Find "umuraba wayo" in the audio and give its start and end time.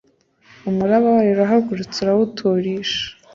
0.69-1.31